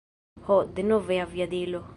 [0.47, 1.85] Ho, denove aviadilo.